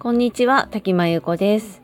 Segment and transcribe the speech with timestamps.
[0.00, 1.80] こんにちは、滝真由子です。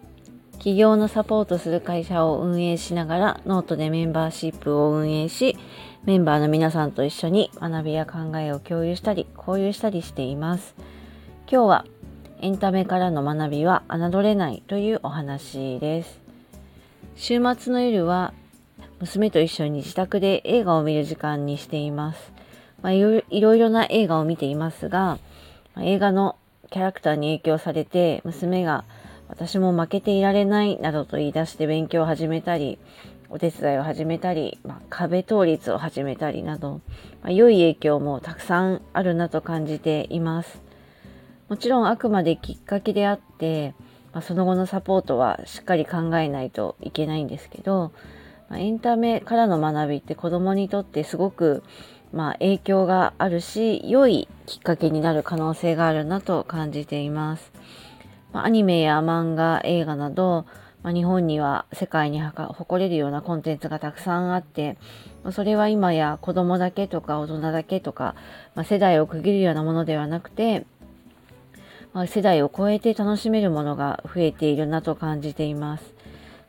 [0.55, 5.57] 企業のサポートする会社を運営しながら、ノートでメンバーシップを運営し、
[6.05, 10.75] メンバーの皆さんと一緒に学びや考えを共有したり、交流したりしています。
[11.49, 11.85] 今日は、
[12.41, 16.19] エンタメからの学びは侮れないというお話です。
[17.15, 18.33] 週末の夜は、
[19.01, 22.33] 娘と一緒に自宅で映画を見る時間にしています。
[22.83, 25.19] まあ、いろいろな映画を見ていますが、
[25.79, 26.37] 映画の
[26.71, 28.85] キャラクターに影響されて娘が
[29.29, 32.79] 私も負けていられないなどと言い出して勉強を始めたり
[33.29, 36.81] お手伝いを始めたり、まあ、壁倒立を始めたりなど、
[37.23, 40.61] まあ、良い影響もたくさんあるなと感じています
[41.49, 43.75] もちろんあくまできっかけであって、
[44.13, 47.93] まあ、その後のサポートはしっかり考えないといけないんですけど、
[48.49, 51.63] まあ、エンタメからの学びって子どもにとってすごく
[52.15, 57.51] まあ、影響があるし良いきっかけになる可能性があるなと感じています。
[58.33, 60.47] まあ、アニメや漫画映画など、
[60.85, 64.77] まあ、日本には世界に誇れるようなコンテンツがたくさんあって
[65.33, 68.15] それは今や子供だけとか大人だけとか、
[68.55, 70.67] まあ、世代を区切るようなものではなくて、
[71.93, 75.94] まあ、世代を超えて楽しめるものが増えているなと感じています。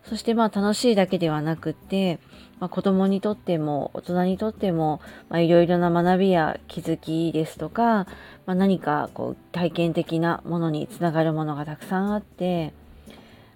[0.10, 2.20] そしてまあ楽しいだけではなくて、
[2.60, 5.02] まあ、子供にとっても大人にとっても
[5.34, 8.06] いろいろな学びや気づきですとか、
[8.46, 12.74] まあ、何かこう体験的なものにつながるものがたくさんあって、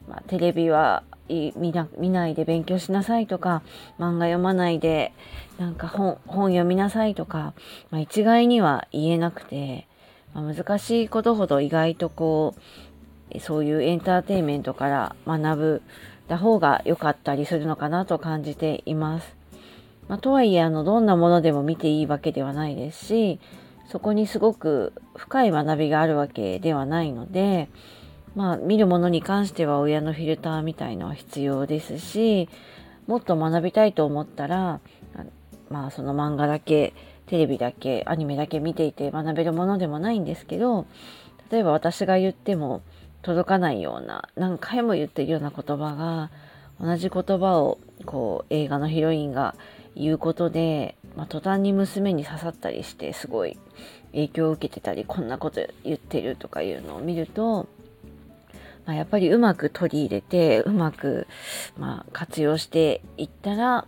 [0.08, 3.62] まあ、テレビは見な見ないで勉強しなさいとか
[4.00, 5.14] 漫画読まないで
[5.60, 7.54] なんか本本読みなさいとか、
[7.92, 9.88] まあ、一概には言えなくて、
[10.34, 12.62] まあ、難しいことほど意外とこう
[13.40, 15.82] そういうエンターテインメントから学ぶ
[16.28, 19.36] た方が良かったりするのかなと感じています。
[20.08, 23.40] まあ、とはいえあのどんなものでも見ていいわけではないですし
[23.88, 27.70] そこにすごく深い学びがあるわけではないので、
[28.36, 32.50] まあ、見るものに関しては親のフィルターみたいのは必要ですし
[33.06, 34.80] もっと学びたいと思ったら
[35.70, 36.96] まあその漫画だけ
[37.28, 40.88] テレビだけアニメだけ見ていて学べるものでもないんですけど
[41.52, 42.82] 例えば私が言っても
[43.22, 46.32] 届かないような何回も言ってるような言葉が
[46.80, 49.56] 同じ言葉をこう映画のヒロインが
[49.96, 53.58] 言うことで、まあ、途端に娘に刺さったりしてすごい
[54.14, 57.68] 影響を受けてたりこんなこと言ってるとかいうのを見ると、
[58.86, 61.28] まあ、やっぱりうまく取り入れてうまく、
[61.78, 63.86] まあ、活用していったら、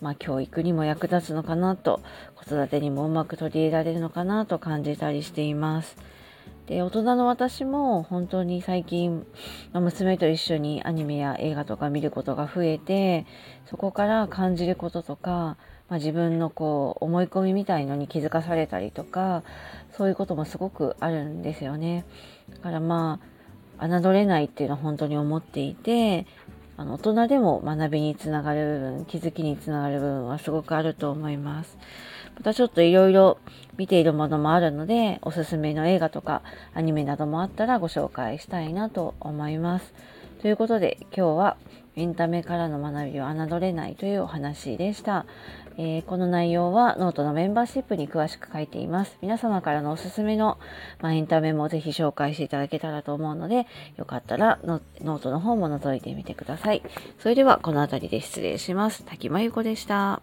[0.00, 2.00] まあ、教育にも役立つのかなと
[2.36, 5.96] 子育てにもうまく取り入れられるのかなと感じたりしています。
[6.66, 9.26] で大人の私も本当に最近、
[9.72, 13.26] 娘と一緒にアニメや映画とか見ることが増えて
[13.66, 15.56] そこから感じることとか、ま
[15.90, 19.42] あ、自分のこう思い込みみたいのに気づかされたりとか
[19.90, 22.04] そういうこともすごくあるんですよね。
[22.50, 23.20] だからま
[23.78, 26.26] あ侮れないっていうのは本当に思っていて
[26.76, 31.76] あの大人でも学びにつながる部分気づきにつながる部分はすごくあると思います。
[32.34, 33.38] またちょっといろいろ
[33.76, 36.42] 見ているものもあるので、おすすめの映画とか
[36.74, 39.92] アニメなどもあったらご紹介したいなと思います。
[40.40, 41.56] ということで今日は
[41.94, 45.26] エンタメからの学びを侮れないというお話でした。
[45.76, 49.18] えー、この内容はノートのメンバーシップに詳しく書いています。
[49.20, 50.58] 皆様からのおすすめの、
[51.00, 53.66] まあ、エンタメもぜひ紹介していただけたらと思うので、
[53.96, 56.82] よかったらノートの方も覗いてみてください。
[57.18, 59.04] それではこの辺りで失礼します。
[59.04, 60.22] 滝真由子でした。